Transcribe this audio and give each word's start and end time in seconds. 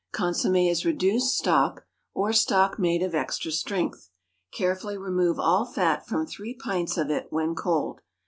_Consommé 0.19 0.67
is 0.67 0.83
reduced 0.83 1.37
stock, 1.37 1.85
or 2.15 2.33
stock 2.33 2.79
made 2.79 3.03
of 3.03 3.13
extra 3.13 3.51
strength. 3.51 4.09
Carefully 4.51 4.97
remove 4.97 5.39
all 5.39 5.63
fat 5.63 6.07
from 6.07 6.25
three 6.25 6.55
pints 6.55 6.97
of 6.97 7.11
it 7.11 7.27
when 7.29 7.53
cold. 7.53 8.01